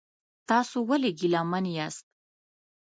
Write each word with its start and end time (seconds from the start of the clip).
تاسو 0.49 0.77
ولې 0.89 1.11
ګیلمن 1.19 1.65
یاست؟ 1.77 2.05